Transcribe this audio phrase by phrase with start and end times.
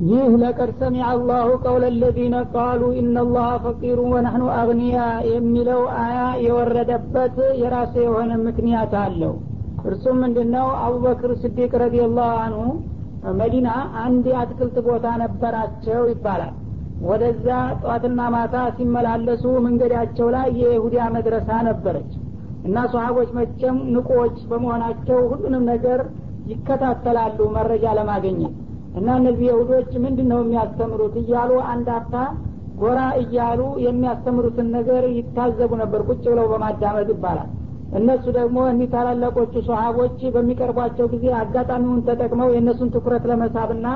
[0.00, 4.98] ይህ ለቀድ ሰሚዐ አላሁ ቀውለ ለዚነ ቃሉ ኢነላሀ ፈቂሩ ወነሕኑ አግኒያ
[5.30, 9.34] የሚለው አያ የወረደበት የራሱ የሆነ ምክንያት አለው።
[9.84, 10.68] እርሱም ምንድነው?
[10.84, 12.62] አቡበክር ስዲቅ ረዲየላሁ አንሁ
[13.38, 13.68] መዲና
[14.04, 16.54] አንድ የአትክልት ቦታ ነበራቸው ይባላል።
[17.02, 17.46] ወደዛ
[17.82, 22.10] ጠዋትና ማታ ሲመላለሱ መንገዳቸው ላይ የይሁዲያ መድረሳ ነበረች።
[22.64, 26.00] እና ሰሀቦች መቼም ንቁዎች በመሆናቸው ሁሉንም ነገር
[26.46, 28.56] ይከታተላሉ መረጃ ለማግኘት
[28.94, 32.16] እና እነዚህ የሁዶች ምንድን ነው የሚያስተምሩት እያሉ አንድ አፍታ
[32.80, 37.48] ጎራ እያሉ የሚያስተምሩትን ነገር ይታዘቡ ነበር። ቁጭ ብለው በማዳመጥ ይባላል።
[37.98, 43.86] እነሱ ደግሞ እኒህ ታላላቆቹ ሰሀቦች በሚቀርቧቸው ጊዜ አጋጣሚውን ተጠቅመው የእነሱን ትኩረት ለመሳብና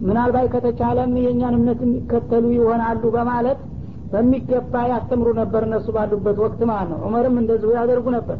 [0.00, 3.58] ምናልባት ከተቻለም የእኛን እምነት የሚከተሉ ይሆናሉ በማለት
[4.12, 8.38] በሚገባ ያስተምሩ ነበር እነሱ ባሉበት ወቅት ማለት ነው። ዑመርም እንደዚሁ ያደርጉ ነበር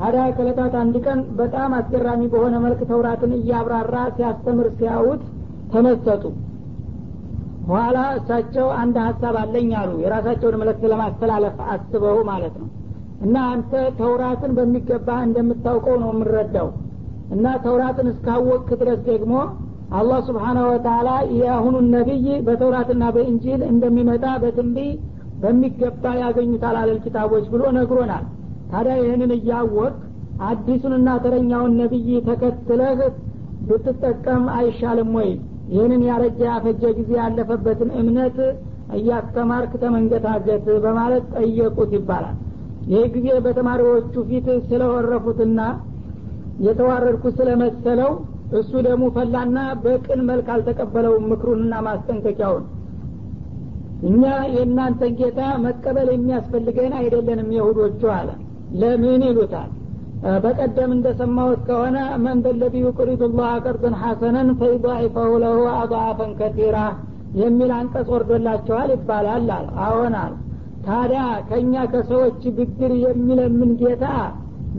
[0.00, 5.22] ታዲያ ከለታት አንድ ቀን በጣም አስገራሚ በሆነ መልክ ተውራትን እያብራራ ሲያስተምር ሲያዩት
[5.72, 6.22] ተመሰጡ
[7.64, 12.68] በኋላ እሳቸው አንድ ሀሳብ አለኝ አሉ። የራሳቸውን መልእክት ለማስተላለፍ አስበው ማለት ነው።
[13.20, 16.68] እና አንተ ተውራትን በሚገባ እንደምታውቀው ነው የምረዳው።
[17.34, 19.34] እና ተውራትን እስካወቅ ድረስ ደግሞ
[19.92, 24.90] አላህ ስብሓናሁ ወተላ የአሁኑን ነቢይ በተውራትና በእንጂል እንደሚመጣ በትንቢይ
[25.42, 28.24] በሚገባ ያገኙታል አለል ኪታቦች ብሎ ነግሮናል
[28.72, 29.94] ታዲያ ይህንን እያወቅ
[30.48, 33.00] አዲሱንና ተረኛውን ነቢይ ተከትለህ
[33.68, 35.30] ብትጠቀም አይሻልም ወይ?
[35.72, 38.38] ይህንን ያረጀ ያፈጀ ጊዜ ያለፈበትን እምነት
[38.96, 42.36] እያስተማርክ ተመንገታገት በማለት ጠየቁት ይባላል።
[42.90, 45.60] ይህ ጊዜ በተማሪዎቹ ፊት ስለወረፉትና
[46.66, 48.12] የተዋረድኩ ስለመሰለው
[48.58, 52.64] እሱ ደግሞ ፈላና በቅን መልክ አልተቀበለውም ምክሩንና ማስጠንቀቂያውን።
[54.08, 54.22] እኛ
[54.54, 58.28] የእናንተን ጌታ መቀበል የሚያስፈልገን አይደለንም የሁዶቹ አለ
[58.80, 59.70] ለምን ይሉታል?
[60.42, 66.78] በቀደም እንደሰማሁት ከሆነ መን በለዚ ዩቅሪዱ ላህ ቀርድን ሐሰነን ፈይضዒፈሁ ለሁ አضዓፈን ከቲራ
[67.40, 70.32] የሚል አንቀጽ ወርዶላቸዋል ይባላል አለ። አዎናል
[70.86, 74.04] ታዲያ ከእኛ ከሰዎች ብድር የሚለምን ጌታ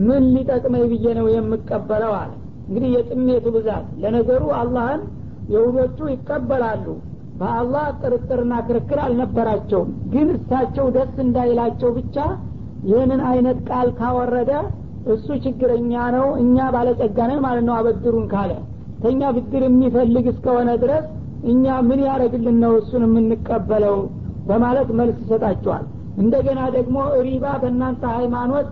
[0.07, 2.31] ምን ሊጠቅመኝ ብዬ ነው የምቀበለው አለ።
[2.67, 5.01] እንግዲህ የጥሜቱ ብዛት ለነገሩ አላህን
[5.53, 6.85] የሁዶቹ ይቀበላሉ።
[7.39, 12.17] በአላህ ጥርጥርና ክርክር አልነበራቸውም። ግን እሳቸው ደስ እንዳይላቸው ብቻ
[12.89, 14.51] ይህንን አይነት ቃል ካወረደ
[15.13, 18.51] እሱ ችግረኛ ነው እኛ ባለጸጋነን ማለት ነው አበድሩን ካለ።
[19.03, 21.05] ተኛ ብድር የሚፈልግ እስከሆነ ድረስ
[21.51, 23.95] እኛ ምን ያደረግልን ነው እሱን የምንቀበለው?
[24.49, 25.85] በማለት መልስ ይሰጣቸዋል።
[26.21, 28.67] እንደገና ደግሞ ሪባ በእናንተ ሃይማኖት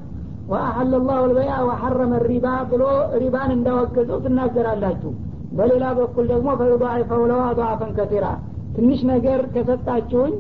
[0.52, 2.84] ወአሐለ ላሁ ልበያ ወሐረመ ሪባ ብሎ
[3.22, 5.12] ሪባን እንዳወገዘው ትናገራላችሁ።
[5.58, 8.26] በሌላ በኩል ደግሞ ፈዩضዒፈው ለው አضዓፈን ከቲራ።
[8.76, 10.34] ትንሽ ነገር ከሰጣችሁኝ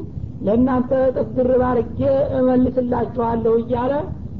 [0.45, 1.99] ለእናንተ እጥፍ ድርብ አርጌ
[2.39, 3.93] እመልስላችኋለሁ እያለ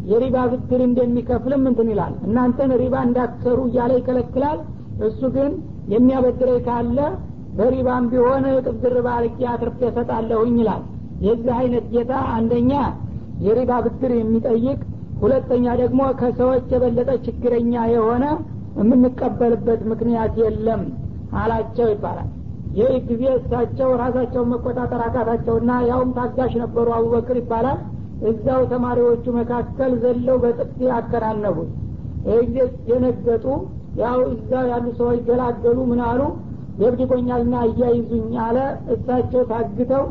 [0.10, 4.60] የሪባ ብድር እንደሚከፍልም እንትን ይላል። እናንተን ሪባ እንዳትሰሩ እያለ ይከለክላል።
[5.08, 5.52] እሱ ግን
[5.94, 6.98] የሚያበድረኝ ካለ
[7.58, 10.82] በሪባም ቢሆን እጥፍ ድርብ አርጌ አትርፌ እሰጣለሁኝ ይላል።
[11.26, 12.72] የዚህ አይነት ጌታ አንደኛ
[13.46, 14.80] የሪባ ብድር የሚጠይቅ
[15.22, 18.26] ሁለተኛ ደግሞ ከሰዎች የበለጠ ችግረኛ የሆነ
[18.80, 20.82] የምንቀበልበት ምክንያት የለም
[21.40, 22.30] አላቸው ይባላል
[22.80, 27.80] ይህ ጊዜ እሳቸው ራሳቸውን መቆጣጠር አቃታቸውና ያውም ታጋሽ ነበሩ አቡበክር ይባላል።
[28.30, 31.70] እዛው ተማሪዎቹ መካከል ዘለው በጥፊ አከናነቡት
[32.28, 32.58] ይህ ጊዜ
[32.92, 33.46] የነገጡ
[34.02, 36.22] ያው እዛው ያሉ ሰዎች ገላገሉ። ምን አሉ?
[36.80, 38.58] ደብድቦኛልና እያይዙኝ አለ።
[38.94, 40.04] እሳቸው ታግተው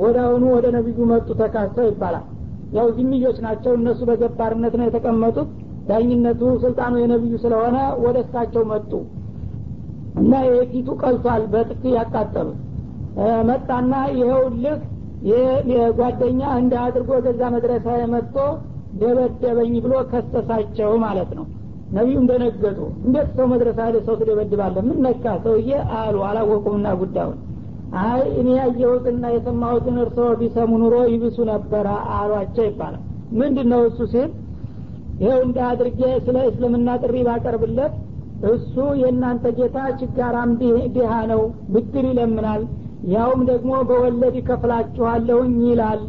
[0.00, 2.26] ወደ አሁኑ ወደ ነቢዩ መጡ ተካሰው ይባላል።
[2.72, 5.48] ያው ዚምዮች ናቸው። እነሱ በገባርነት ነው የተቀመጡት።
[5.88, 8.90] ዳኝነቱ ስልጣኑ የነቢዩ ስለሆነ ወደ እሳቸው መጡ
[10.20, 12.58] እና የፊቱ ቀልቷል በጥፊ ያቃጠሉት
[13.48, 14.82] መጣና ይኸው ልክ
[15.72, 18.36] የጓደኛ እንደ አድርጎ ገዛ መድረሳ መጥቶ
[19.00, 21.44] ደበደበኝ ብሎ ከሰሳቸው ማለት ነው።
[21.96, 25.70] ነቢዩ እንደነገጡ እንዴት ሰው መድረሳ ሄደ ሰው ትደበድባለ ምን ነካ ሰውዬ?
[26.00, 27.38] አሉ። አላወቁምና ጉዳዩን።
[28.02, 31.86] አይ እኔ ያየሁትና የሰማሁትን እርስዎ ቢሰሙ ኑሮ ይብሱ ነበረ
[32.18, 33.02] አሏቸው ይባላል።
[33.40, 34.30] ምንድን ነው እሱ ሲል?
[35.22, 37.94] ይኸው እንደ አድርጌ ስለ እስልምና ጥሪ ባቀርብለት
[38.50, 40.50] እሱ የእናንተ ጌታ ችጋራም
[40.94, 42.62] ድሃ ነው ብድር ይለምናል።
[43.12, 46.00] ያውም ደግሞ በወለድ ይከፍላችኋለሁኝ ይላል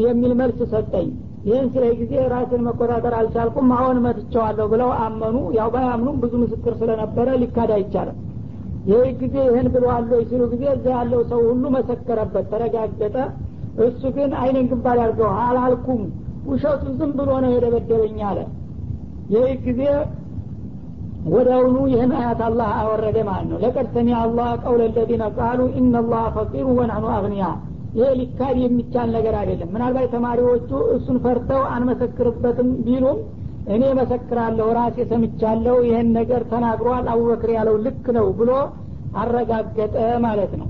[0.00, 1.08] የሚል መልስ ሰጠኝ።
[1.44, 7.28] ይህን ስለ ጊዜ ራስን መቆጣጠር አልቻልኩም። አሁን መትቸዋለሁ ብለው አመኑ። ያው ባያምኑም ብዙ ምስክር ስለነበረ
[7.42, 8.18] ሊካድ አይቻልም።
[8.90, 13.16] ይህ ጊዜ ይህን ብለዋለ ሲሉ ጊዜ እዛ ያለው ሰው ሁሉ መሰከረበት ተረጋገጠ።
[13.86, 16.02] እሱ ግን አይንን ግንባር ያርገው አላልኩም።
[16.46, 18.38] ውሸቱን ዝም ብሎ ነው የደበደበኝ አለ።
[19.34, 19.82] ይህ ጊዜ
[21.33, 26.67] ወደውኑ ይህን አያት አላህ አወረደ ማለት ነው ለቀድ ሰሚ አላህ ቀውለ ለዚነ ቃሉ ኢነላህ ፈቂሩ
[26.79, 27.45] ወናህኑ አግኒያ
[27.97, 33.19] ይሄ ሊካድ የሚቻል ነገር አይደለም ምናልባት ተማሪዎቹ እሱን ፈርተው አንመሰክርበትም ቢሉም
[33.75, 38.51] እኔ መሰክራለሁ ራሴ ሰምቻለሁ ይህን ነገር ተናግሯል አቡበክር ያለው ልክ ነው ብሎ
[39.23, 39.95] አረጋገጠ
[40.27, 40.67] ማለት ነው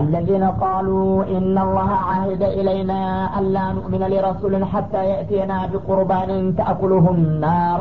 [0.00, 3.00] الذين قالوا إن الله عهد إلينا
[3.38, 7.78] ألا نؤمن لرسول حتى يأتينا بقربان تأكله النار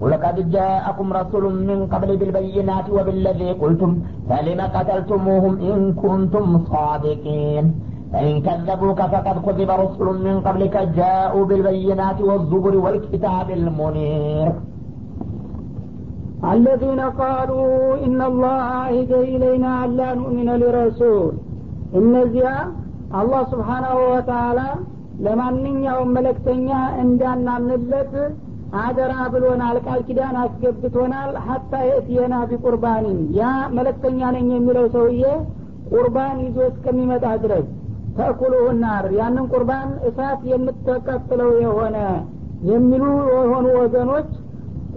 [0.00, 3.90] ولقد جاءكم رسول من قبل بالبينات وبالذي قلتم
[4.28, 7.64] فلم قتلتموهم إن كنتم صادقين
[8.12, 14.48] فإن كذبوك فقد كذب رسل من قبلك جاءوا بالبينات والزبر والكتاب المنير
[16.52, 17.72] الذين قالوا
[18.06, 21.32] إن الله عهد إلينا ألا نؤمن لرسول
[22.00, 22.50] እነዚያ
[23.18, 24.60] አላህ ስብሓናሁ ወተአላ
[25.24, 26.68] ለማንኛውም መለክተኛ
[27.02, 28.12] እንዳናምንለት
[28.77, 33.43] አደራ ብሎናል ቃል ኪዳን አስገብቶናል። ሀታ የእትየና ቢቁርባኒን ያ
[33.77, 35.23] መለክተኛ ነኝ የሚለው ሰውዬ
[35.91, 37.67] ቁርባን ይዞ እስከሚመጣ ድረስ
[38.17, 41.97] ተእኩሉሁ ናር። ያንን ቁርባን እሳት የምትቀጥለው የሆነ
[42.69, 43.03] የሚሉ
[43.33, 44.29] የሆኑ ወገኖች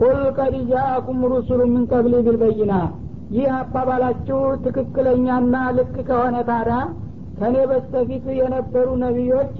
[0.00, 2.74] ቁል ቀድ ጃአኩም ሩሱሉ ምን ቀብሊ ቢልበይና
[3.30, 6.78] ይህ አባባላችሁ ትክክለኛና ልክ ከሆነ ታዲያ
[7.38, 9.56] ከኔ በስተፊት የነበሩ ነቢዮች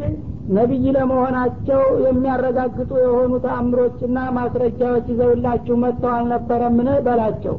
[0.50, 6.88] ነቢይ ለመሆናቸው የሚያረጋግጡ የሆኑ ተአምሮችና ማስረጃዎች ይዘውላችሁ መጥተው አልነበረምን?
[7.06, 7.56] በላቸው።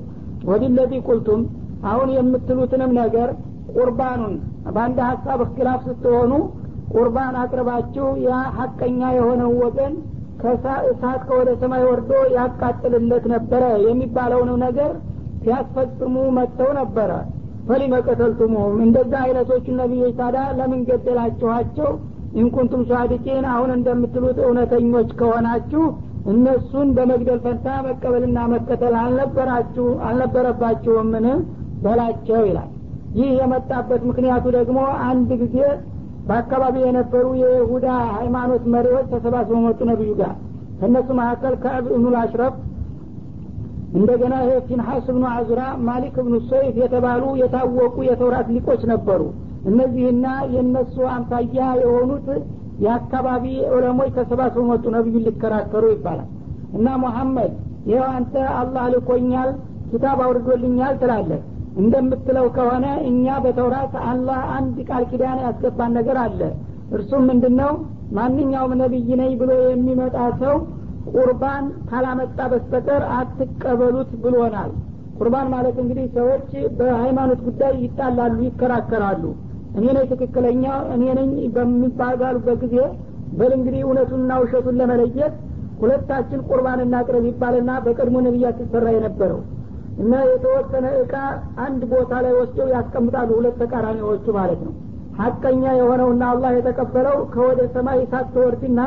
[0.49, 1.41] ወዲለዚ ቁልቱም
[1.89, 3.29] አሁን የምትሉትንም ነገር
[3.75, 4.33] ቁርባኑን
[4.73, 6.31] በአንድ ሀሳብ እክላፍ ስትሆኑ
[6.93, 9.93] ቁርባን አቅርባችሁ ያ ሀቀኛ የሆነው ወገን
[10.41, 14.91] ከእሳት ከወደ ሰማይ ወርዶ ያቃጥልለት ነበረ የሚባለውን ነገር
[15.43, 17.11] ሲያስፈጽሙ መጥተው ነበረ።
[17.67, 21.89] ፈሊመ ቀተልቱሙሁም እንደዛ አይነቶቹ ነቢዮች ታዲያ ለምን ገደላችኋቸው
[22.39, 25.83] ኢንኩንቱም ሷዲቂን አሁን እንደምትሉት እውነተኞች ከሆናችሁ
[26.31, 31.25] እነሱን በመግደል ፈንታ መቀበልና መከተል አልነበራችሁ አልነበረባችሁምን?
[31.83, 32.69] በላቸው ይላል።
[33.15, 35.57] ይህ የመጣበት ምክንያቱ ደግሞ አንድ ጊዜ
[36.27, 37.87] በአካባቢ የነበሩ የይሁዳ
[38.17, 40.33] ሃይማኖት መሪዎች ተሰባስበው መጡ ነቢዩ ጋር።
[40.79, 42.55] ከእነሱ መካከል ከዕብ እብኑል አሽረፍ
[43.93, 49.21] እንደገና ይሄ ፊንሐስ ብኑ አዙራ ማሊክ ብኑ ሰይፍ የተባሉ የታወቁ የተውራት ሊቆች ነበሩ
[49.69, 52.27] እነዚህና የእነሱ አምሳያ የሆኑት
[52.85, 56.29] የአካባቢ ዑለሞች ተሰባስበው መጡ። ነቢዩን ሊከራከሩ ይባላል።
[56.77, 57.51] እና ሙሐመድ
[57.89, 59.49] ይኸው አንተ አላህ ልኮኛል
[59.91, 61.41] ኪታብ አውርዶልኛል ትላለህ።
[61.81, 66.41] እንደምትለው ከሆነ እኛ በተውራት አላህ አንድ ቃል ኪዳን ያስገባን ነገር አለ።
[66.95, 67.71] እርሱም ምንድን ነው
[68.11, 70.55] ማንኛውም ነቢይ ነኝ ብሎ የሚመጣ ሰው
[71.13, 74.71] ቁርባን ካላመጣ በስተቀር አትቀበሉት ብሎናል።
[75.17, 79.23] ቁርባን ማለት እንግዲህ ሰዎች በሃይማኖት ጉዳይ ይጣላሉ ይከራከራሉ
[79.77, 80.65] እኔ ነኝ ትክክለኛ
[80.95, 82.77] እኔ ነኝ በሚባባሉበት ጊዜ
[83.39, 85.35] በል እንግዲህ እውነቱንና ውሸቱን ለመለየት
[85.81, 89.39] ሁለታችን ቁርባን እናቅረብ ይባልና በቀድሞ ነቢያት ሲሰራ የነበረው
[90.01, 91.13] እና የተወሰነ እቃ
[91.65, 94.73] አንድ ቦታ ላይ ወስደው ያስቀምጣሉ ሁለት ተቃራኒዎቹ ማለት ነው።
[95.19, 98.81] ሀቀኛ የሆነውና አላህ የተቀበለው ከወደ ሰማይ እሳት ትወርድና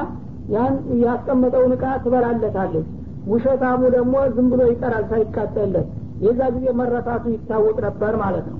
[0.54, 2.86] ያን ያስቀመጠውን እቃ ትበላለታለች።
[3.32, 5.88] ውሸታሙ ደግሞ ዝም ብሎ ይቀራል ሳይቃጠለት
[6.24, 8.58] የዛ ጊዜ መረታቱ ይታወቅ ነበር ማለት ነው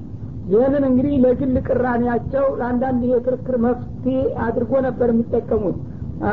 [0.53, 5.77] ይህንን እንግዲህ ለግል ቅራኔያቸው ለአንዳንድ የክርክር መፍትሄ አድርጎ ነበር የሚጠቀሙት።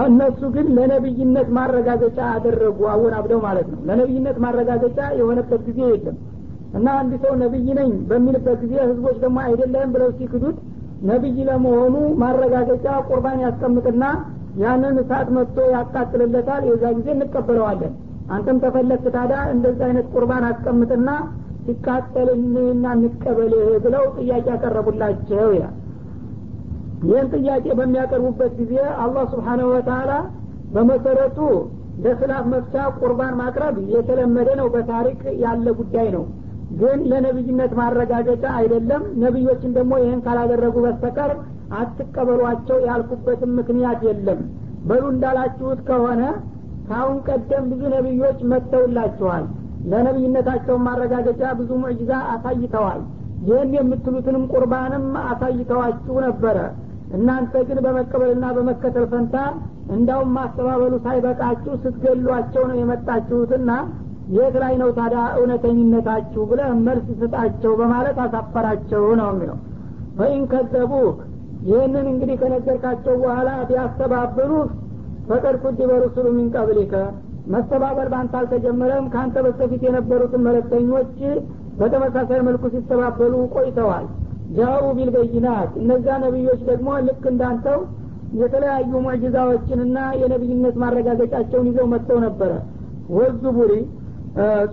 [0.07, 6.17] እነሱ ግን ለነብይነት ማረጋገጫ አደረጉ አወናብደው ማለት ነው። ለነብይነት ማረጋገጫ የሆነበት ጊዜ የለም።
[6.77, 10.59] እና አንድ ሰው ነብይ ነኝ በሚልበት ጊዜ ህዝቦች ደግሞ አይደለም ብለው ሲክዱት
[11.03, 14.03] ነብይ ለመሆኑ ማረጋገጫ ቁርባን ያስቀምጥና
[14.61, 17.93] ያንን እሳት መጥቶ ያቃጥልለታል። የዛ ጊዜ እንቀበለዋለን።
[18.33, 21.09] አንተም ተፈለክ ታዳ እንደዚህ አይነት ቁርባን አስቀምጥና
[21.65, 25.75] ሲቃጠልንና እንቀበልህ ብለው ጥያቄ ያቀረቡላቸው ይላል።
[27.03, 30.11] ይህን ጥያቄ በሚያቀርቡበት ጊዜ አላህ ስብሓነሁ ወተላ
[30.73, 31.37] በመሰረቱ
[32.03, 36.23] ለስላፍ መፍቻ ቁርባን ማቅረብ የተለመደ ነው። በታሪክ ያለ ጉዳይ ነው።
[36.79, 41.31] ግን ለነቢይነት ማረጋገጫ አይደለም። ነቢዮችን ደግሞ ይህን ካላደረጉ በስተቀር
[41.79, 44.39] አትቀበሏቸው ያልኩበትም ምክንያት የለም።
[44.87, 46.21] በሉ እንዳላችሁት ከሆነ
[46.87, 49.43] ካሁን ቀደም ብዙ ነቢዮች መጥተውላችኋል
[49.91, 53.01] ለነቢይነታቸው ማረጋገጫ ብዙ ሙዕጅዛ አሳይተዋል።
[53.47, 56.57] ይህን የምትሉትንም ቁርባንም አሳይተዋችሁ ነበረ።
[57.17, 59.35] እናንተ ግን በመቀበልና በመከተል ፈንታ
[59.95, 63.71] እንዳውም ማስተባበሉ ሳይበቃችሁ ስትገሏቸው ነው የመጣችሁትና
[64.35, 69.57] የት ላይ ነው ታዲያ እውነተኝነታችሁ ብለ መልስ ስጣቸው በማለት አሳፈራቸው ነው የሚለው።
[70.17, 71.17] ፈኢን ከዘቡክ
[71.65, 74.69] ይህንን እንግዲህ ከነገርካቸው በኋላ ቢያስተባብሉህ
[75.27, 76.47] ፈቀድ ኩዲበ ሩሱሉ ሚን
[77.53, 81.13] መስተባበር በአንተ አልተጀመረም። ከአንተ በስተፊት የነበሩትን መለክተኞች
[81.79, 84.05] በተመሳሳይ መልኩ ሲተባበሉ ቆይተዋል።
[84.57, 87.79] ጃኡ ቢልበይናት እነዚያ ነቢዮች ደግሞ ልክ እንዳንተው
[88.39, 92.51] የተለያዩ ሙዕጅዛዎችንና የነቢይነት ማረጋገጫቸውን ይዘው መጥተው ነበረ።
[93.15, 93.71] ወዙቡሪ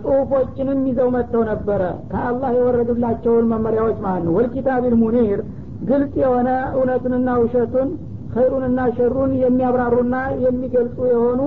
[0.02, 5.40] ጽሁፎችንም ይዘው መጥተው ነበረ። ከአላህ የወረዱላቸውን መመሪያዎች ማለት ነው። ወልኪታቢል ሙኒር
[5.88, 7.88] ግልጽ የሆነ እውነቱንና ውሸቱን
[8.34, 11.40] ኸይሩንና ሸሩን የሚያብራሩና የሚገልጹ የሆኑ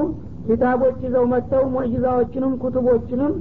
[0.47, 3.33] ኪታቦች ይዘው መጥተው ሙዕጅዛዎችንም ኩቱቦችንም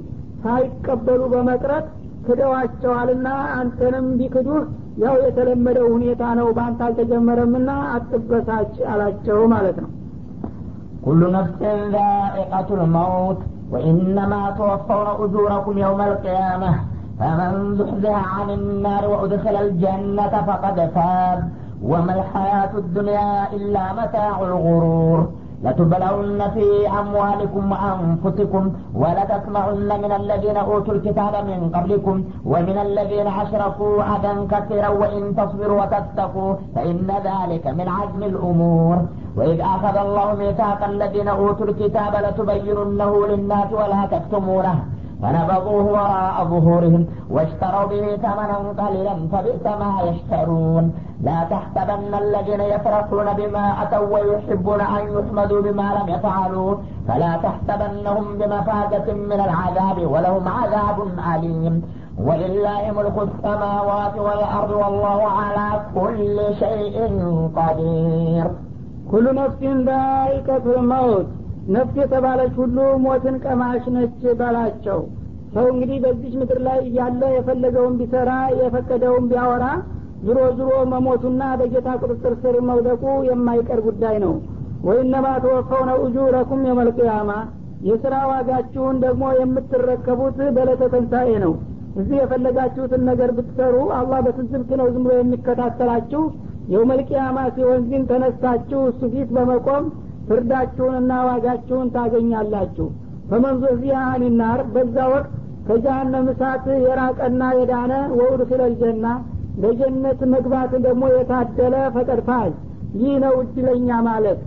[0.44, 1.86] ሳይቀበሉ በመቅረት
[2.26, 4.62] ክደዋቸዋልና አንተንም ቢክዱህ
[5.04, 9.92] ያው የተለመደው ሁኔታ ነው በአንተ አልተጀመረምና አትበሳጭ አላቸው ማለት ነው
[11.06, 11.60] كل نفس
[11.92, 13.40] ذائقة الموت
[13.72, 16.70] وإنما توفون أجوركم يوم القيامة
[17.18, 21.40] فمن زحزح عن النار وأدخل الجنة فقد فاز
[21.82, 25.18] وما الحياة الدنيا إلا متاع الغرور
[25.63, 26.67] لتبلون في
[27.01, 28.63] أموالكم وأنفسكم
[29.01, 36.53] ولتسمعن من الذين أوتوا الكتاب من قبلكم ومن الذين أشركوا أذى كثيرا وإن تصبروا وتتقوا
[36.75, 38.97] فإن ذلك من عزم الأمور.
[39.37, 44.75] وإذ أخذ الله ميثاق الذين أوتوا الكتاب لتبيننه للناس ولا تكتمونه.
[45.21, 50.93] فنبذوه وراء ظهورهم واشتروا به ثمنا قليلا فبئس ما يشترون.
[51.23, 56.75] لا تحسبن الذين يفرحون بما أتوا ويحبون أن يحمدوا بما لم يفعلوا.
[57.07, 60.97] فلا تحسبنهم بمفازة من العذاب ولهم عذاب
[61.35, 61.75] أليم.
[62.27, 66.95] ولله ملك السماوات والأرض والله على كل شيء
[67.55, 68.51] قدير.
[69.11, 71.25] كل نفس ذائقة الموت.
[71.73, 74.99] ነፍስ የተባለች ሁሉ ሞትን ቀማሽ ነች በላቸው።
[75.53, 79.65] ሰው እንግዲህ በዚች ምድር ላይ እያለ የፈለገውን ቢሰራ የፈቀደውን ቢያወራ
[80.25, 84.33] ዝሮ ዝሮ መሞቱና በጌታ ቁጥጥር ስር መውደቁ የማይቀር ጉዳይ ነው።
[84.83, 87.31] ወይነማ ተወፈውነ ኡጁረኩም የመልቅያማ።
[87.87, 91.53] የስራ ዋጋችሁን ደግሞ የምትረከቡት በለተ ተንሳኤ ነው።
[91.95, 96.21] እዚህ የፈለጋችሁትን ነገር ብትሰሩ አላህ በትዝብት ነው ዝም ብሎ የሚከታተላችሁ?
[96.73, 99.85] የውመልቅያማ ሲሆን ግን ተነስታችሁ እሱ ፊት በመቆም
[100.31, 102.87] ፍርዳችሁንና ዋጋችሁን ታገኛላችሁ።
[103.29, 105.31] ፈመንዙህዚያ አኒናር በዛ ወቅት
[105.67, 109.07] ከጀሃነም እሳት የራቀና የዳነ ወኡድኪለ ልጀና
[109.61, 112.51] ለጀነት መግባት ደግሞ የታደለ ፈቀድፋል
[113.01, 114.39] ይህ ነው እድለኛ ማለት።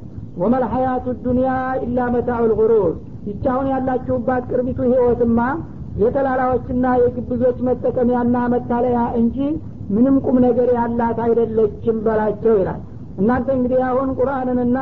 [0.43, 1.51] ወመልሐያቱ ዱንያ
[1.85, 2.93] ኢላ መታዑ ልጉሩር
[3.29, 5.39] ይቻሁን ያላችሁባት ቅርቢቱ ህይወትማ
[6.03, 9.37] የተላላዎችና የግብዞች መጠቀሚያና መታለያ እንጂ
[9.95, 12.81] ምንም ቁም ነገር ያላት አይደለችም በላቸው ይላል።
[13.21, 14.79] እናንተ እንግዲህ አሁን ቁርአንንና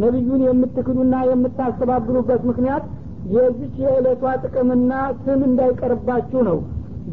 [0.00, 2.84] ነቢዩን የምትክዱና የምታስተባብሉበት ምክንያት
[3.32, 6.58] የዚች የዕለቷ ጥቅምና ስም እንዳይቀርባችሁ ነው።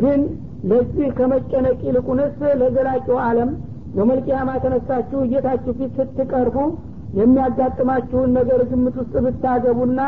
[0.02, 0.22] ግን
[0.70, 3.52] ለዚህ ከመጨነቅ ይልቁንስ ለዘላቂው አለም
[3.98, 6.58] የመልቅያማ ተነሳችሁ ጌታችሁ ፊት ስትቀርቡ
[7.20, 10.02] የሚያጋጥማችሁን ነገር ግምት ውስጥ ብታገቡና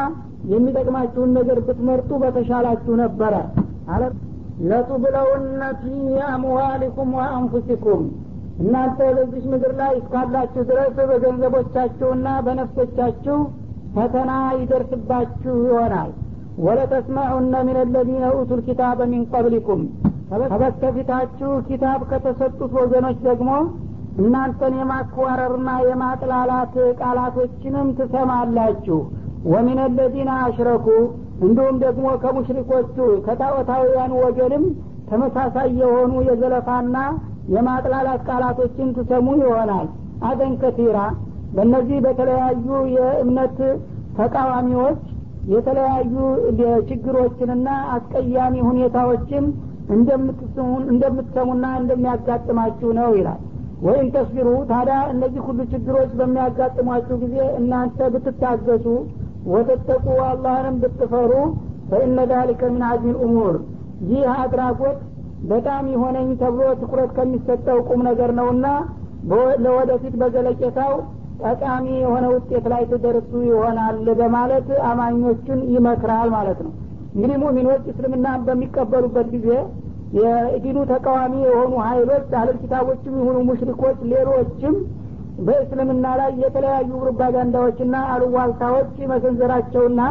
[0.52, 3.34] የሚጠቅማችሁን ነገር ብትመርጡ በተሻላችሁ ነበረ።
[3.94, 4.04] አለ
[4.70, 5.86] ለቱብለውነ ፊ
[6.28, 8.04] አምዋሊኩም ወአንፉሲኩም
[8.62, 13.38] እናንተ በዚህ ምድር ላይ እስካላችሁ ድረስ በገንዘቦቻችሁና በነፍሶቻችሁ
[13.96, 16.12] ፈተና ይደርስባችሁ ይሆናል።
[16.66, 19.82] ወለተስማዑነ ምን ለዚነ ኡቱ ልኪታበ ሚን ቀብሊኩም።
[20.52, 23.50] ከበስተፊታችሁ ኪታብ ከተሰጡት ወገኖች ደግሞ
[24.22, 29.00] እናንተን የማክዋረርና የማጥላላት ቃላቶችንም ትሰማላችሁ።
[29.52, 30.88] ወሚን ለዚነ አሽረኩ
[31.46, 34.66] እንዲሁም ደግሞ ከሙሽሪኮቹ ከጣዖታውያን ወገንም
[35.10, 36.98] ተመሳሳይ የሆኑ የዘለፋና
[37.54, 39.88] የማጥላላት ቃላቶችን ትሰሙ ይሆናል።
[40.30, 40.98] አደን ከቲራ
[41.56, 43.58] በእነዚህ በተለያዩ የእምነት
[44.18, 45.00] ተቃዋሚዎች
[45.54, 46.16] የተለያዩ
[46.90, 49.46] ችግሮችንና አስቀያሚ ሁኔታዎችን
[50.92, 53.42] እንደምትሰሙና እንደሚያጋጥማችሁ ነው ይላል።
[53.86, 58.86] ወይም ተስቢሩ ታዲያ እነዚህ ሁሉ ችግሮች በሚያጋጥሟችሁ ጊዜ እናንተ ብትታገሱ
[59.52, 61.32] ወተተቁ አላህንም ብትፈሩ
[61.90, 63.56] ፈኢነ ዛሊከ ምን አዝሚል ኡሙር
[64.10, 65.00] ይህ አድራጎት
[65.50, 68.66] በጣም የሆነኝ ተብሎ ትኩረት ከሚሰጠው ቁም ነገር ነውና
[69.64, 70.94] ለወደፊት በዘለቄታው
[71.44, 76.72] ጠቃሚ የሆነ ውጤት ላይ ትደርሱ ይሆናል በማለት አማኞቹን ይመክራል ማለት ነው።
[77.16, 79.48] እንግዲህ ሙሚኖች እስልምና በሚቀበሉበት ጊዜ
[80.18, 84.76] የዲኑ ተቃዋሚ የሆኑ ሀይሎች አህለል ኪታቦችም የሆኑ ሙሽሪኮች ሌሎችም
[85.46, 90.02] በእስልምና ላይ የተለያዩ ፕሮፓጋንዳዎችና አሉዋልታዎች መሰንዘራቸውና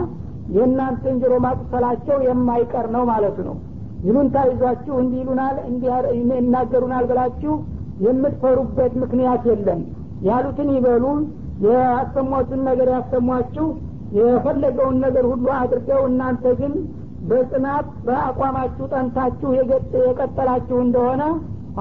[0.57, 3.57] የእናንተን ጆሮ ማቁሰላቸው የማይቀር ነው ማለቱ ነው
[4.05, 5.57] ይሉንታ ይዟችሁ እንዲህ ይሉናል
[6.37, 7.55] ይናገሩናል ብላችሁ
[8.05, 9.81] የምትፈሩበት ምክንያት የለም።
[10.29, 11.05] ያሉትን ይበሉ
[11.67, 13.67] ያሰሟትን ነገር ያሰሟችሁ
[14.19, 16.73] የፈለገውን ነገር ሁሉ አድርገው እናንተ ግን
[17.29, 19.49] በጽናት በአቋማችሁ ጠንታችሁ
[20.01, 21.23] የቀጠላችሁ እንደሆነ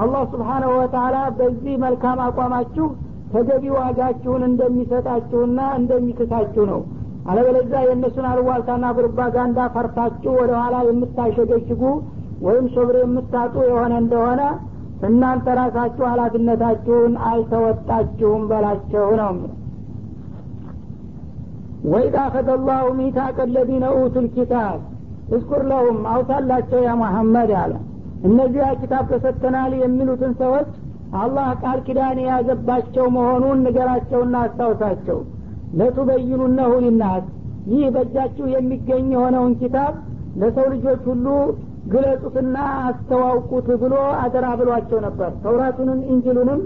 [0.01, 2.87] አላህ ስብሓናሁ ወተላ በዚህ መልካም አቋማችሁ
[3.33, 6.81] ተገቢ ዋጋችሁን እንደሚሰጣችሁና እንደሚክሳችሁ ነው
[7.29, 11.81] አለበለዚያ የእነሱን አልዋልታና ፕሮፓጋንዳ ፈርታችሁ ወደ ኋላ የምታሸገሽጉ
[12.45, 14.41] ወይም ሶብር የምታጡ የሆነ እንደሆነ
[15.07, 19.33] እናንተ ራሳችሁ ሀላፊነታችሁን አልተወጣችሁም በላቸው ነው
[21.89, 24.79] ወኢድ አኸደ ላሁ ሚታቀ ለዚነ ኡቱ ልኪታብ
[25.35, 27.73] እስኩር ለሁም አውሳላቸው ያ መሐመድ አለ።
[28.27, 30.69] እነዚያ ኪታብ ተሰጥተናል የሚሉትን ሰዎች
[31.19, 35.19] አላህ ቃል ኪዳን የያዘባቸው መሆኑን ንገራቸውና አስታውሳቸው
[35.77, 37.25] ለቱበይኑነሁ ሊናስ።
[37.71, 39.93] ይህ በእጃችሁ የሚገኝ የሆነውን ኪታብ
[40.41, 41.25] ለሰው ልጆች ሁሉ
[41.91, 42.55] ግለጹትና
[42.87, 46.61] አስተዋውቁት ብሎ አደራ ብሏቸው ነበር። ተውራቱንም እንጅሉንም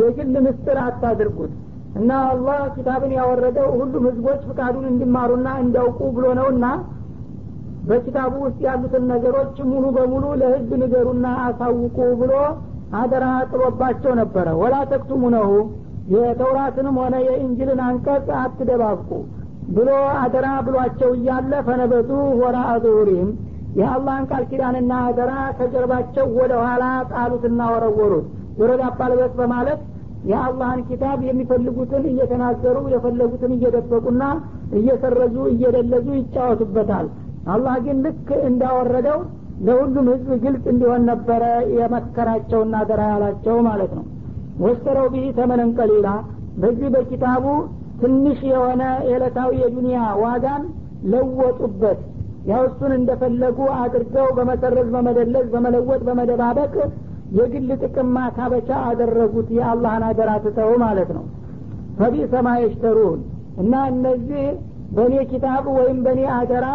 [0.00, 1.52] የግል ምስጥር አታድርጉት
[1.98, 6.66] እና አላህ ኪታብን ያወረደው ሁሉም ህዝቦች ፍቃዱን እንዲማሩና እንዲያውቁ ብሎ ነውና
[7.88, 12.32] በኪታቡ ውስጥ ያሉትን ነገሮች ሙሉ በሙሉ ለህዝብ ንገሩና አሳውቁ ብሎ
[13.00, 15.22] አደራ ጥሎባቸው ነበረ። ወላ ተክቱሙ
[16.10, 19.10] የተውራትንም ሆነ የእንጅልን አንቀጽ አትደባብቁ
[19.76, 19.90] ብሎ
[20.22, 23.28] አደራ ብሏቸው እያለ ፈነበቱ ወራ አዙሁሪም
[23.78, 28.26] የአላህን ቃል ኪዳንና አደራ ከጀርባቸው ወደ ኋላ ጣሉትና ወረወሩት።
[28.60, 29.80] ወረዳ አባልበት በማለት
[30.30, 34.22] የአላህን ኪታብ የሚፈልጉትን እየተናገሩ የፈለጉትን እየደበቁና
[34.78, 37.06] እየሰረዙ እየደለዙ ይጫወቱበታል።
[37.52, 39.20] አላህ ግን ልክ እንዳወረደው
[39.66, 41.44] ለሁሉም ህዝብ ግልጽ እንዲሆን ነበረ
[41.78, 44.04] የመከራቸውና አደራ ያላቸው ማለት ነው
[44.60, 46.08] ወስተረው ቢህ ተመነን ቀሊላ።
[46.62, 47.44] በዚህ በኪታቡ
[48.00, 50.62] ትንሽ የሆነ የዕለታዊ የዱንያ ዋጋን
[51.12, 52.00] ለወጡበት።
[52.50, 56.74] ያው እሱን እንደፈለጉ አድርገው በመሰረዝ በመደለዝ በመለወጥ በመደባበቅ
[57.38, 60.30] የግል ጥቅም ማካበቻ አደረጉት። የአላህን አደራ
[60.82, 61.24] ማለት ነው።
[61.98, 63.20] ፈቢሰማ የሽተሩን
[63.60, 64.44] እና እነዚህ
[64.96, 66.66] በእኔ ኪታብ ወይም በእኔ አደራ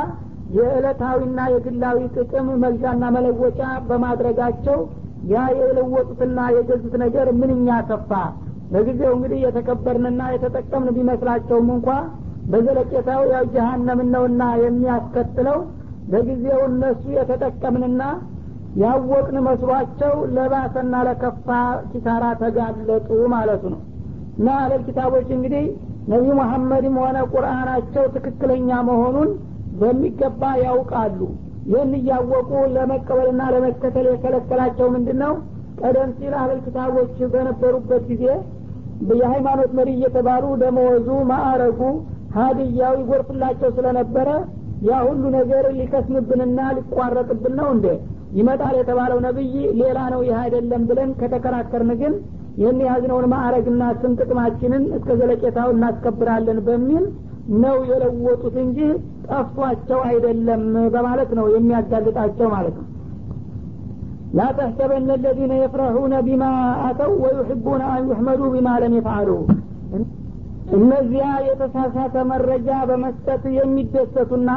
[0.55, 4.79] የዕለታዊና የግላዊ ጥቅም መግዣና መለወጫ በማድረጋቸው
[5.25, 8.11] ያ የለወጡትና የገዙት ነገር ምንኛ ከፋ
[8.73, 11.89] ለጊዜው እንግዲህ የተከበርንና የተጠቀምን ቢመስላቸውም እንኳ
[12.51, 15.59] በዘለቄታው ያው ጀሀነምን ነውና የሚያስከትለው
[16.13, 18.01] ለጊዜው እነሱ የተጠቀምንና
[18.81, 21.47] ያወቅን መስሏቸው ለባሰና ለከፋ
[21.91, 23.81] ኪሳራ ተጋለጡ ማለቱ ነው።
[24.39, 25.65] እና አለል ኪታቦች እንግዲህ
[26.11, 29.29] ነቢዩ መሐመድም ሆነ ቁርአናቸው ትክክለኛ መሆኑን
[29.79, 31.19] በሚገባ ያውቃሉ
[31.65, 35.33] ይህን እያወቁ ለመቀበልና ለመከተል የከለከላቸው ምንድን ነው
[35.81, 38.25] ቀደም ሲል አህለል ኪታቦች በነበሩበት ጊዜ
[39.13, 41.79] የሃይማኖት መሪ እየተባሉ ደመወዙ ማዕረጉ
[42.35, 44.29] ሀዲያው ይጎርፍላቸው ስለነበረ
[44.87, 47.85] ያ ሁሉ ነገር ሊከስምብንና ሊቋረጥብን ነው እንዴ?
[48.37, 52.13] ይመጣል የተባለው ነብይ ሌላ ነው ይህ አይደለም ብለን ከተከራከርን ግን
[52.59, 57.05] ይህን የያዝነውን ማዕረግና ስም ጥቅማችንን እስከ ዘለቄታው እናስከብራለን በሚል
[57.61, 58.77] ነው የለወጡት እንጂ
[59.27, 62.87] ጠፍቷቸው አይደለም በማለት ነው የሚያጋልጣቸው ማለት ነው።
[64.37, 66.45] ላ ተሕሰበነ ለዚነ የፍረሑነ ቢማ
[66.87, 69.29] አተው ወዩሕቡነ አን ዩሕመዱ ቢማ ለም የፍዓሉ
[70.75, 74.49] እነዚያ የተሳሳተ መረጃ በመስጠት የሚደሰቱና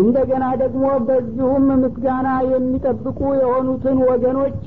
[0.00, 4.64] እንደገና ደግሞ በዚሁም ምስጋና የሚጠብቁ የሆኑትን ወገኖች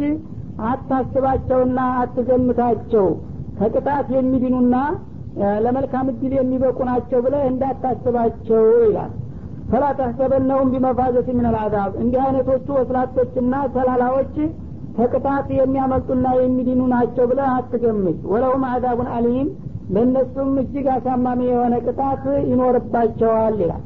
[0.70, 3.08] አታስባቸውና አትገምታቸው።
[3.60, 4.76] ከቅጣት የሚድኑና
[5.64, 9.12] ለመልካም እድል የሚበቁ ናቸው ብለህ እንዳታስባቸው ይላል።
[9.72, 14.36] ፈላ ተሕሰበነሁም ቢመፋዘት ምን አልአዛብ እንዲህ አይነቶቹ ወስላቶችና ሰላላዎች
[14.98, 19.50] ከቅጣት የሚያመልጡና የሚድኑ ናቸው ብለህ አትገምት። ወለሁም አዛቡን አሊም
[19.90, 23.84] ለእነሱም እጅግ አሳማሚ የሆነ ቅጣት ይኖርባቸዋል ይላል።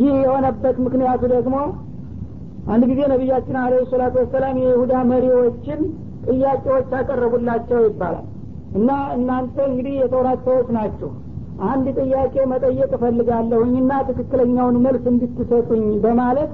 [0.00, 1.56] ይህ የሆነበት ምክንያቱ ደግሞ
[2.70, 5.80] አንድ ጊዜ ነቢያችን አለ ሰላቱ ወሰላም የይሁዳ መሪዎችን
[6.28, 8.26] ጥያቄዎች አቀረቡላቸው ይባላል
[8.78, 11.10] እና እናንተ እንግዲህ የተውራት ሰዎች ናችሁ።
[11.68, 16.52] አንድ ጥያቄ መጠየቅ እፈልጋለሁኝና ትክክለኛውን መልስ እንድትሰጡኝ በማለት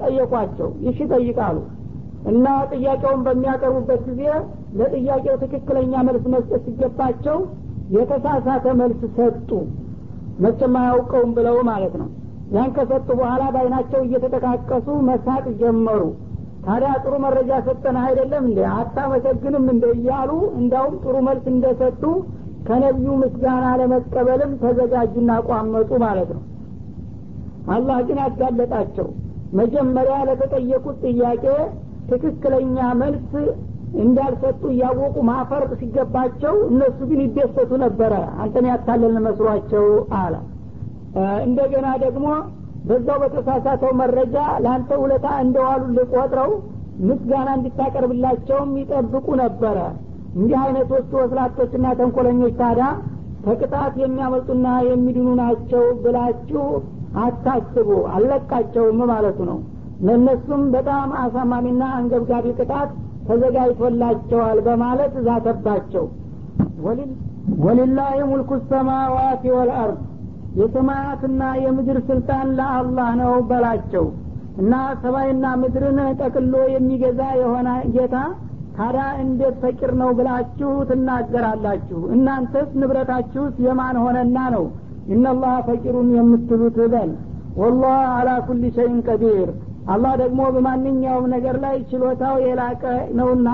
[0.00, 1.58] ጠየቋቸው። ይሽ ጠይቃሉ።
[2.30, 4.22] እና ጥያቄውን በሚያቀርቡበት ጊዜ
[4.78, 7.38] ለጥያቄው ትክክለኛ መልስ መስጠት ሲገባቸው
[7.96, 9.50] የተሳሳተ መልስ ሰጡ።
[10.44, 12.08] መቼም አያውቀውም ብለው ማለት ነው።
[12.52, 16.02] ያን ከሰጡ በኋላ በአይናቸው እየተጠቃቀሱ መሳቅ ጀመሩ
[16.64, 22.02] ታዲያ ጥሩ መረጃ ሰጠን አይደለም እንደ አታመሰግንም እንደ እያሉ እንዳውም ጥሩ መልስ እንደሰጡ
[22.66, 26.42] ከነቢዩ ምስጋና ለመቀበልም ተዘጋጁና ቋመጡ ማለት ነው።
[27.74, 29.08] አላህ ግን አጋለጣቸው
[29.60, 31.44] መጀመሪያ ለተጠየቁት ጥያቄ
[32.10, 33.32] ትክክለኛ መልስ
[34.02, 39.86] እንዳልሰጡ እያወቁ ማፈር ሲገባቸው እነሱ ግን ይደሰቱ ነበረ። አንተን ያታለልን መስሏቸው
[40.20, 40.34] አለ።
[41.46, 42.26] እንደገና ደግሞ
[42.88, 46.50] በዛው በተሳሳተው መረጃ ለአንተ ውለታ እንደዋሉ ልቆጥረው
[47.08, 49.76] ምስጋና እንድታቀርብላቸውም ይጠብቁ ነበረ።
[50.34, 52.86] እንዲህ አይነቶቹ ወስላቶችና ተንኮለኞች ታዲያ
[53.44, 56.64] ከቅጣት የሚያመልጡና የሚድኑ ናቸው ብላችሁ
[57.22, 59.58] አታስቡ። አለቃቸውም ማለቱ ነው።
[60.00, 62.90] ለእነሱም በጣም አሳማሚና አንገብጋቢ ቅጣት
[63.28, 66.04] ተዘጋጅቶላቸዋል በማለት ዛተባቸው።
[67.64, 69.98] ወሊላህ ሙልኩ ሰማዋት ወልአርድ
[70.58, 74.06] የሰማያትና የምድር ስልጣን ለአላህ ነው በላቸው።
[74.60, 78.16] እና ሰማይና ምድርን ጠቅሎ የሚገዛ የሆነ ጌታ
[78.76, 81.98] ታዲያ እንዴት ፈቂር ነው ብላችሁ ትናገራላችሁ?
[82.14, 84.64] እናንተስ ንብረታችሁስ የማን ሆነና ነው?
[85.14, 87.10] ኢነላህ ፈቂሩን የምትሉት በል።
[87.60, 89.48] ወላህ አላ ኩል ሸይን ቀዲር።
[89.86, 92.82] አላህ ደግሞ በማንኛውም ነገር ላይ ችሎታው የላቀ
[93.18, 93.48] ነውና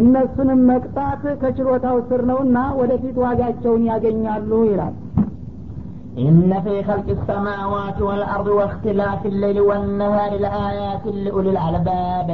[0.00, 4.94] እነሱንም መቅጣት ከችሎታው ስር ነውና ወደፊት ዋጋቸውን ያገኛሉ ይላል
[6.18, 12.28] إن في خلق السماوات والأرض واختلاف الليل والنهار لآيات لأولي الألباب.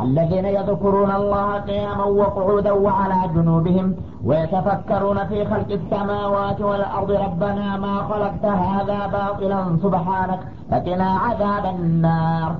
[0.00, 8.44] الذين يذكرون الله قياما وقعودا وعلى جنوبهم ويتفكرون في خلق السماوات والأرض ربنا ما خلقت
[8.44, 10.40] هذا باطلا سبحانك
[10.70, 12.50] فقنا عذاب النار.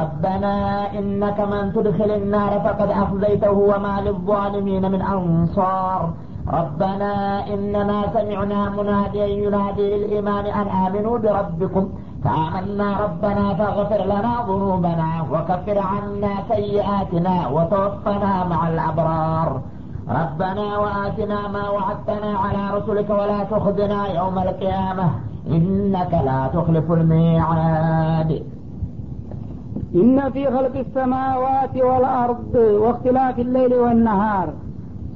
[0.00, 0.54] ربنا
[0.98, 6.10] إنك من تدخل النار فقد أخزيته وما للظالمين من أنصار.
[6.52, 7.12] ربنا
[7.54, 11.88] إننا سمعنا مناديا ينادي للإيمان أن آمنوا بربكم
[12.24, 19.60] فآمنا ربنا فاغفر لنا ذنوبنا وكفر عنا سيئاتنا وتوفنا مع الأبرار.
[20.20, 25.10] ربنا وآتنا ما وعدتنا على رسلك ولا تخزنا يوم القيامة.
[25.50, 28.42] إنك لا تخلف الميعاد.
[29.94, 34.48] إن في خلق السماوات والأرض واختلاف الليل والنهار.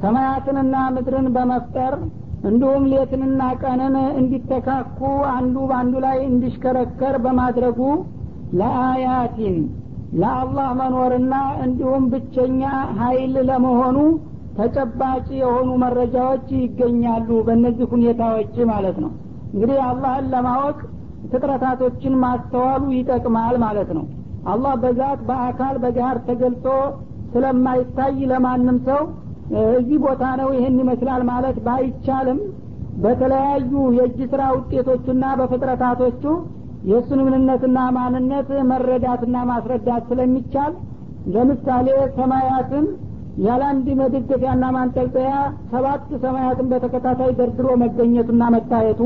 [0.02, 1.94] ሰማያትንና ምድርን በመፍጠር
[2.48, 4.98] እንዲሁም ሌትንና ቀንን እንዲተካኩ
[5.34, 7.78] አንዱ በአንዱ ላይ እንዲሽከረከር በማድረጉ
[8.58, 9.56] ለአያቲን
[10.14, 12.62] ለአላህ መኖርና እንዲሁም ብቸኛ
[12.98, 13.96] ሀይል ለመሆኑ
[14.58, 19.10] ተጨባጭ የሆኑ መረጃዎች ይገኛሉ በእነዚህ ሁኔታዎች ማለት ነው።
[19.54, 20.78] እንግዲህ አላህን ለማወቅ
[21.32, 24.04] ፍጥረታቶችን ማስተዋሉ ይጠቅማል ማለት ነው።
[24.46, 26.66] አላህ በዛት በአካል በጋር ተገልጾ
[27.34, 29.02] ስለማይታይ ለማንም ሰው
[29.74, 32.38] እዚህ ቦታ ነው ይህን ይመስላል ማለት ባይቻልም
[33.04, 36.22] በተለያዩ የእጅ ስራ ውጤቶቹና በፍጥረታቶቹ
[36.90, 40.72] የእሱን ምንነትና ማንነት መረዳትና ማስረዳት ስለሚቻል
[41.34, 41.86] ለምሳሌ
[42.18, 42.86] ሰማያትን
[43.44, 45.30] ያለአንድ መደገፊያና ማንጠልጠያ
[45.72, 49.00] ሰባት ሰማያትን በተከታታይ ደርድሮ መገኘቱና መታየቱ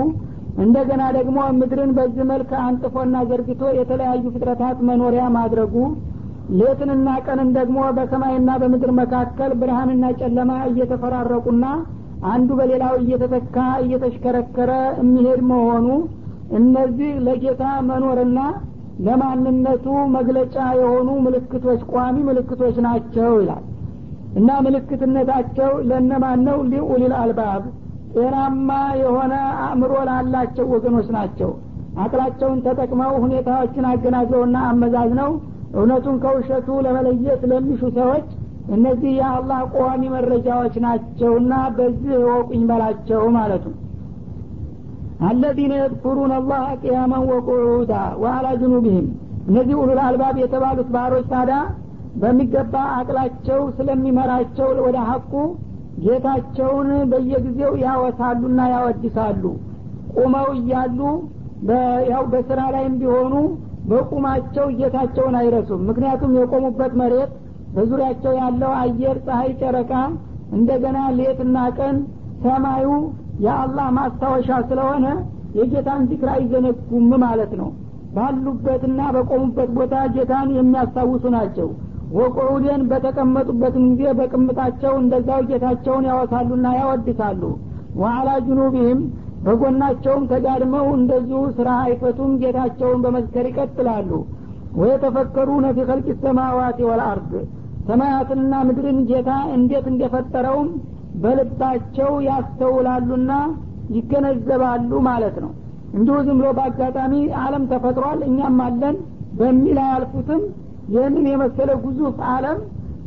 [0.64, 5.74] እንደገና ደግሞ ምድርን በዚህ መልክ አንጥፎና ዘርግቶ የተለያዩ ፍጥረታት መኖሪያ ማድረጉ
[6.58, 11.64] ሌትንና ቀንን ደግሞ በሰማይና በምድር መካከል ብርሃንና ጨለማ እየተፈራረቁና
[12.30, 15.86] አንዱ በሌላው እየተተካ እየተሽከረከረ የሚሄድ መሆኑ
[16.58, 18.38] እነዚህ ለጌታ መኖርና
[19.06, 19.84] ለማንነቱ
[20.14, 23.64] መግለጫ የሆኑ ምልክቶች ቋሚ ምልክቶች ናቸው ይላል።
[24.38, 26.58] እና ምልክትነታቸው ለእነማን ነው?
[26.72, 27.62] ሊኡሊል አልባብ
[28.14, 28.70] ጤናማ
[29.02, 29.34] የሆነ
[29.64, 31.50] አእምሮ ላላቸው ወገኖች ናቸው።
[32.02, 35.30] አቅላቸውን ተጠቅመው ሁኔታዎችን አገናዝበውና አመዛዝነው
[35.72, 38.28] እውነቱን ከውሸቱ ለመለየት ለሚሹ ሰዎች
[38.76, 43.66] እነዚህ የአላህ ቋሚ መረጃዎች ናቸውና በዚህ እወቁኝ በላቸው ማለቱ።
[45.28, 49.06] አለዚነ የذኩሩን አላህ ቅያመን ወቁዑዳ ወአላ ጅኑብህም
[49.48, 51.58] እነዚህ ኡሉል አልባብ የተባሉት ባህሮች ታዲያ
[52.20, 55.32] በሚገባ አቅላቸው ስለሚመራቸው ወደ ሀቁ
[56.04, 59.42] ጌታቸውን በየጊዜው ያወሳሉና ያወድሳሉ።
[60.16, 61.00] ቁመው እያሉ
[62.10, 63.34] ያው በስራ ላይም ቢሆኑ
[63.90, 67.32] በቁማቸው ጌታቸውን አይረሱም። ምክንያቱም የቆሙበት መሬት
[67.74, 69.92] በዙሪያቸው ያለው አየር ፀሐይ ጨረቃ
[70.58, 71.96] እንደገና ሌትና ቀን
[72.44, 72.88] ሰማዩ
[73.44, 75.06] የአላህ ማስታወሻ ስለሆነ
[75.58, 77.68] የጌታን ዚክር አይዘነጉም ማለት ነው።
[78.16, 81.68] ባሉበትና በቆሙበት ቦታ ጌታን የሚያስታውሱ ናቸው።
[82.16, 87.42] ወቁዑደን በተቀመጡበትም ጊዜ በቅምጣቸው እንደዛው ጌታቸውን ያወሳሉና ያወድሳሉ።
[88.00, 89.00] ወአላ ጅኑቢህም
[89.44, 94.10] በጎናቸውም ተጋድመው እንደዚሁ ስራ አይፈቱም ጌታቸውን በመዝከር ይቀጥላሉ።
[94.80, 97.32] ወየተፈከሩነ ፊ ከልቅ ሰማዋት ወልአርድ
[97.88, 100.68] ሰማያትንና ምድርን ጌታ እንዴት እንደፈጠረውም
[101.22, 103.32] በልባቸው ያስተውላሉና
[103.96, 105.52] ይገነዘባሉ ማለት ነው።
[105.94, 108.96] እንዲሁ ዝም ብሎ በአጋጣሚ አለም ተፈጥሯል እኛም አለን
[109.38, 110.42] በሚል አያልፉትም።
[110.92, 112.58] ይህንን የመሰለ ጉዙፍ አለም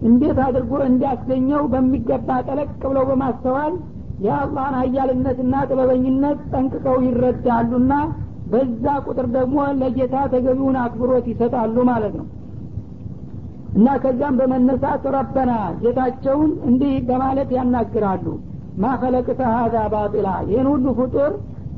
[0.09, 3.73] እንዴት አድርጎ እንዲያስገኘው በሚገባ ጠለቅ ብለው በማስተዋል
[4.21, 7.93] የአላህን ሀያልነትና ጥበበኝነት ጠንቅቀው ይረዳሉና
[8.51, 12.27] በዛ ቁጥር ደግሞ ለጌታ ተገቢውን አክብሮት ይሰጣሉ ማለት ነው።
[13.75, 15.51] እና ከዛም በመነሳት ረበና
[15.83, 18.25] ጌታቸውን እንዲህ በማለት ያናግራሉ።
[18.81, 21.31] ማፈለቅተ ሀዛ ባጢላ ይህን ሁሉ ፍጡር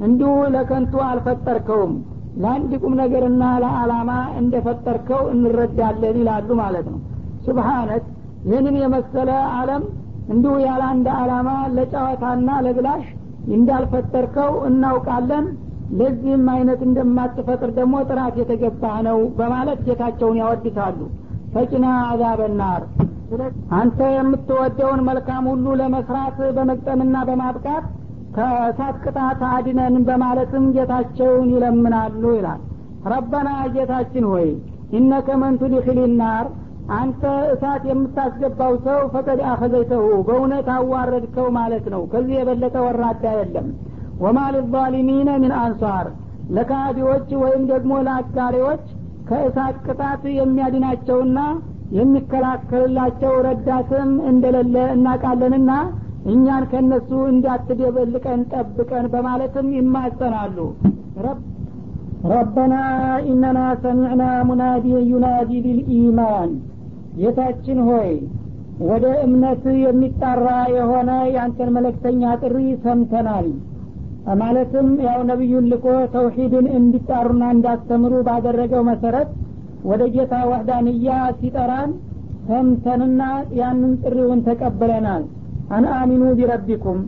[0.05, 1.93] እንዲሁ ለከንቱ አልፈጠርከውም
[2.41, 6.99] ለአንድ ቁም ነገርና ለአላማ እንደፈጠርከው እንረዳለን ይላሉ ማለት ነው።
[7.45, 8.05] ሱብሃነት
[8.45, 9.83] ይህንን የመሰለ አለም
[10.31, 13.05] እንዲሁ ያለ አንድ አላማ ለጨዋታና ለብላሽ
[13.57, 15.45] እንዳልፈጠርከው እናውቃለን።
[15.99, 20.99] ለዚህም አይነት እንደማትፈጥር ደግሞ ጥራት የተገባ ነው በማለት ጌታቸውን ያወድሳሉ።
[21.53, 22.83] ፈቂና አዛበናር
[23.77, 27.85] አንተ የምትወደውን መልካም ሁሉ ለመስራት በመቅጠምና በማብቃት
[28.35, 32.61] ከእሳት ቅጣት አድነን በማለትም ጌታቸውን ይለምናሉ ይላል።
[33.13, 34.47] ረበና ጌታችን ሆይ
[34.97, 35.99] ኢነከ መን ቱድኪል
[36.93, 43.67] አንተ እሳት የምታስገባው ሰው ፈቀድ አኸዘይተሁ በእውነት አዋረድከው ማለት ነው። ከዚህ የበለጠ ወራዳ የለም።
[44.23, 46.07] ወማ ልዛሊሚነ ሚን አንሷር
[46.55, 48.83] ለካዲዎች ወይም ደግሞ ለአጋሪዎች
[49.29, 51.39] ከእሳት ቅጣት የሚያድናቸውና
[51.97, 55.71] የሚከላከልላቸው ረዳትም እንደሌለ እናቃለንና
[56.31, 60.57] እኛን ከእነሱ እንዳትደበልቀን ጠብቀን በማለትም ይማጸናሉ።
[62.31, 62.73] ረበና
[63.27, 66.51] ኢነና ሰሚዕና ሙናዲየ ዩናዲ ቢልኢማን
[67.17, 68.11] ጌታችን ሆይ
[68.83, 70.45] ወደ እምነት የሚጣራ
[70.75, 73.47] የሆነ የአንተን መለክተኛ ጥሪ ሰምተናል።
[74.41, 79.29] ማለትም ያው ነቢዩን ልኮ ተውሂድን እንዲጣሩና እንዳስተምሩ ባደረገው መሰረት
[79.83, 81.07] ወደ ጌታ ወህዳንያ
[81.39, 81.91] ሲጠራን
[82.47, 83.21] ሰምተንና
[83.59, 85.23] ያንን ጥሪውን ተቀብለናል
[85.75, 86.99] አንአሚኑ ቢረቢኩም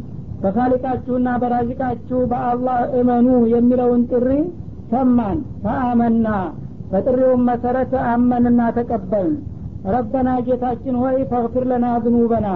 [0.41, 4.29] በካሊቃችሁና በራዚቃችሁ በአላህ እመኑ የሚለውን ጥሪ
[4.91, 6.27] ሰማን። ፈአመና
[6.91, 9.35] በጥሪውም መሰረት አመንና ተቀበልን
[9.93, 12.47] ረበና ጌታችን ሆይ ፈግፊር ለና ዝኑበና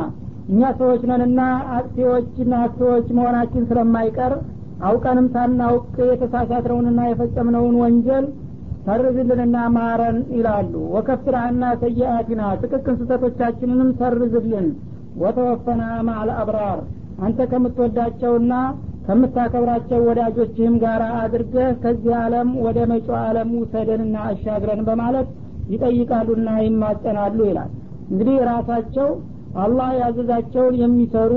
[0.49, 1.41] እኛ ሰዎች ነንና
[1.75, 4.33] አጥፊዎችና አጥፊዎች መሆናችን ስለማይቀር
[4.87, 8.25] አውቀንም ሳናውቅ የተሳሳትነውንና የፈጸምነውን ወንጀል
[8.85, 14.67] ሰርዝልንና ማረን ይላሉ። ወከፍር አና ሰይአቲና ጥቅቅን ስህተቶቻችንንም ሰርዝልን።
[15.23, 16.79] ወተወፈና ማዕል አብራር
[17.25, 18.53] አንተ ከምትወዳቸውና
[19.07, 25.29] ከምታከብራቸው ወዳጆችህም ጋር አድርገህ ከዚህ ዓለም ወደ መጪው ዓለም ውሰደንና አሻግረን በማለት
[25.69, 27.69] ይጠይቃሉና ይማጸናሉ ይላል።
[28.11, 29.09] እንግዲህ ራሳቸው
[29.63, 31.33] አላህ ያዘዛቸውን የሚሰሩ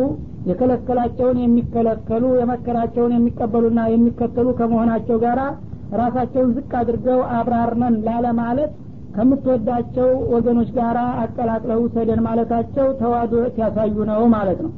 [0.48, 5.40] የከለከላቸውን የሚከለከሉ የመከራቸውን የሚቀበሉና የሚከተሉ ከመሆናቸው ጋር
[6.00, 8.72] ራሳቸውን ዝቅ አድርገው አብራርነን ላለማለት
[9.16, 14.72] ከምትወዳቸው ወገኖች ጋር አቀላቅለው ውሰደን ማለታቸው ተዋዶ ሲያሳዩ ነው ማለት ነው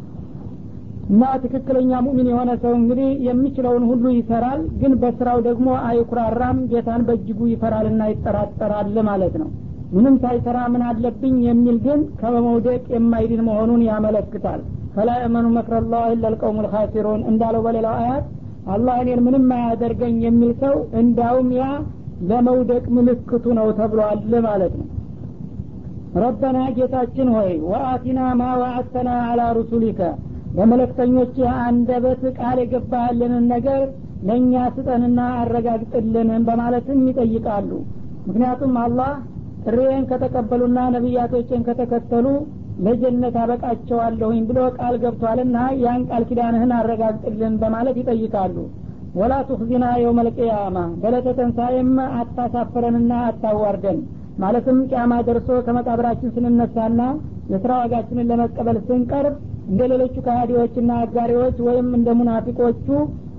[1.08, 7.40] እና ትክክለኛ ሙሚን የሆነ ሰው እንግዲህ የሚችለውን ሁሉ ይሰራል ግን በስራው ደግሞ አይኩራራም ጌታን በእጅጉ
[7.50, 9.48] ይፈራልና ይጠራጠራል ማለት ነው።
[9.94, 14.62] ምንም ሳይሰራ ምን አለብኝ የሚል ግን ከመውደቅ የማይድን መሆኑን ያመለክታል።
[14.94, 18.26] ፈላ የመኑ መክረላህ ለልቀውም ልካሲሩን እንዳለው በሌላው አያት
[18.74, 21.64] አላህ እኔን ምንም አያደርገኝ የሚል ሰው እንዳውም ያ
[22.28, 24.88] ለመውደቅ ምልክቱ ነው ተብሏል ማለት ነው።
[26.22, 30.00] ረበና ጌታችን ሆይ ወአቲና ማ ዋዓተና አላ ሩሱሊከ
[30.54, 33.80] በመለክተኞች አንደበት ቃል የገባህልንን ነገር
[34.28, 37.70] ለእኛ ስጠንና አረጋግጥልን በማለትም ይጠይቃሉ።
[38.28, 39.10] ምክንያቱም አላህ
[39.64, 42.26] ጥሬን ከተቀበሉና ነቢያቶችን ከተከተሉ
[42.84, 48.56] ለጀነት አበቃቸዋለሁኝ ብሎ ቃል ገብቷልና ያን ቃል ኪዳንህን አረጋግጥልን በማለት ይጠይቃሉ።
[49.14, 53.98] ወላ ቱክዚና የውም ልቅያማ በለተ ተንሳኤም አታሳፍረንና አታዋርደን።
[54.38, 57.00] ማለትም ቅያማ ደርሶ ከመቃብራችን ስንነሳና
[57.52, 59.34] የስራ ዋጋችንን ለመቀበል ስንቀርብ
[59.66, 62.86] እንደ ሌሎቹ ከሃዲዎችና አጋሪዎች ወይም እንደ ሙናፊቆቹ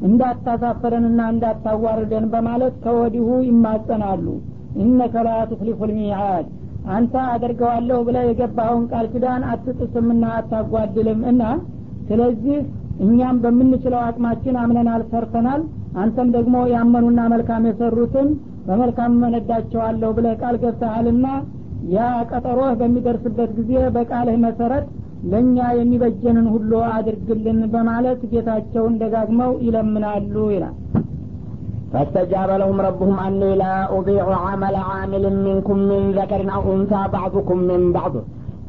[0.10, 4.26] እንዳታሳፈረንና እንዳታዋርደን በማለት ከወዲሁ ይማጸናሉ።
[4.84, 6.48] ኢነከ ላ ትክሊፉ ልሚዓድ
[6.96, 11.44] አንተ አደርገዋለሁ ብለ የገባኸውን ቃል ኪዳን አትጥስምና አታጓድልም እና
[12.10, 12.58] ስለዚህ
[13.06, 15.62] እኛም በምንችለው አቅማችን አምነናል ሰርተናል።
[16.04, 18.28] አንተም ደግሞ ያመኑና መልካም የሰሩትን
[18.68, 21.26] በመልካም መነዳቸዋለሁ ብለ ቃል ገብተሃልና
[21.96, 24.86] ያ ቀጠሮህ በሚደርስበት ጊዜ በቃልህ መሰረት
[25.31, 30.77] ለእኛ የሚበጀንን ሁሉ አድርግልን በማለት ጌታቸውን ደጋግመው ይለምናሉ ይላል
[31.93, 37.83] فاستجاب لهم ربهم أني لا أضيع عمل عامل منكم من ذكر أو أنثى بعضكم من
[37.93, 38.13] بعض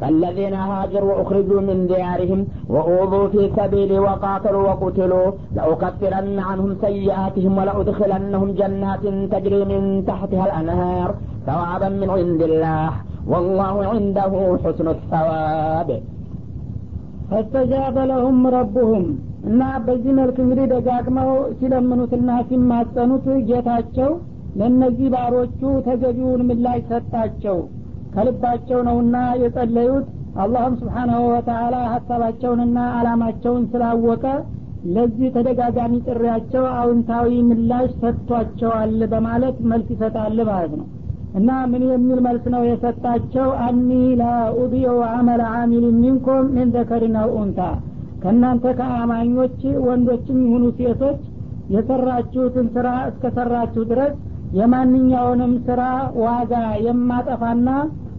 [0.01, 2.39] فالذين هاجروا وأخرجوا من ديارهم
[2.73, 9.03] وأوذوا في سبيلي وقاتلوا وقتلوا لأكفرن عنهم سيئاتهم ولأدخلنهم جنات
[9.34, 11.10] تجري من تحتها الأنهار
[11.47, 12.89] ثوابا من عند الله
[13.31, 14.31] والله عنده
[14.63, 15.89] حسن الثواب
[17.30, 19.06] ፈስተጃበ ለሁም ረቡሁም
[19.48, 24.10] እና በዚህ መልክ እንግዲህ ደጋግመው ሲለምኑትና ሲማጸኑት ጌታቸው
[24.56, 27.58] ለእነዚህ ባሮቹ ተገቢውን ምላሽ ሰጣቸው።
[28.14, 30.06] ከልባቸው ነውና የጸለዩት።
[30.42, 34.24] አላህም ስብሓናሁ ወተአላ ሀሳባቸውንና አላማቸውን ስላወቀ
[34.94, 40.86] ለዚህ ተደጋጋሚ ጥሪያቸው አውንታዊ ምላሽ ሰጥቷቸዋል በማለት መልስ ይሰጣል ማለት ነው
[41.37, 43.49] እና ምን የሚል መልስ ነው የሰጣቸው?
[43.64, 43.88] አኒ
[44.20, 47.61] ላኡዲዮ አመለ አሚል ሚንኩም ምን ዘከሪን ኡንታ
[48.22, 51.18] ከእናንተ ከአማኞች ወንዶችም ይሁኑ ሴቶች
[51.75, 54.14] የሰራችሁትን ስራ እስከሰራችሁ ድረስ
[54.59, 55.83] የማንኛውንም ስራ
[56.22, 56.53] ዋጋ
[56.87, 57.68] የማጠፋና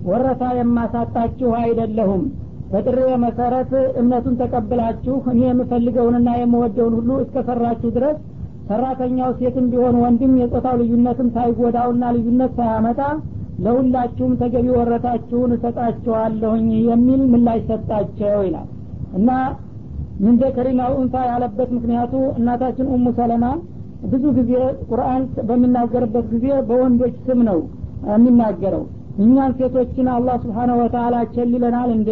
[0.10, 2.24] ወረታ የማሳጣችሁ አይደለሁም።
[2.72, 8.18] በጥሬ መሰረት እምነቱን ተቀብላችሁ እኔ የምፈልገውንና የምወደውን ሁሉ እስከሰራችሁ ድረስ
[8.70, 13.00] ሰራተኛው ሴትም ቢሆን ወንድም የጾታው ልዩነትም ሳይጎዳውና ልዩነት ሳያመጣ
[13.66, 18.68] ለሁላችሁም ተገቢ ወረታችሁን እሰጣችኋለሁኝ የሚል ምላሽ ሰጣቸው ይላል።
[19.18, 19.30] እና
[20.20, 20.80] ምን ዘከሪን
[21.28, 23.46] ያለበት ምክንያቱ እናታችን ኡሙ ሰለማ
[24.06, 24.52] ብዙ ጊዜ
[24.90, 27.60] ቁርአን በሚናገርበት ጊዜ በወንዶች ስም ነው
[28.12, 28.84] የሚናገረው።
[29.24, 32.10] እኛን ሴቶችን አላህ ስብሓነ ወተአላ ቸልለናል እንዴ?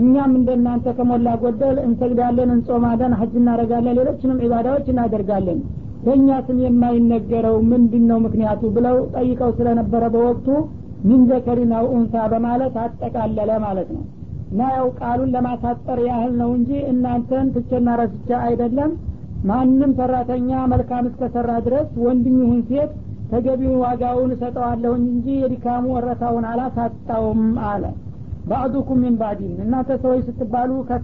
[0.00, 5.58] እኛም እንደናንተ ከሞላ ጎደል እንሰግዳለን እንጾማለን ሀጅ እናደረጋለን ሌሎችንም ዒባዳዎች እናደርጋለን
[6.02, 10.48] በእኛ ስም የማይነገረው ምንድን ነው ምክንያቱ ብለው ጠይቀው ስለነበረ በወቅቱ
[11.04, 14.02] ሚን ዘከሪን አው ኡንሳ በማለት አጠቃለለ ማለት ነው።
[14.50, 18.90] እና ያው ቃሉን ለማሳጠር ያህል ነው እንጂ እናንተን ትቼና ረስቼ አይደለም።
[19.44, 22.90] ማንም ሰራተኛ መልካም እስከሰራ ድረስ ወንድም ይሁን ሴት
[23.30, 27.84] ተገቢውን ዋጋውን እሰጠዋለሁኝ እንጂ የድካሙ ወረታውን አላሳጣውም አለ።
[28.50, 31.00] ባዕዱኩም ሚን ባዕዲን እናንተ ሰዎች ስትባሉ ከፊል